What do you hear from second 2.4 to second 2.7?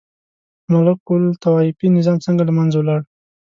له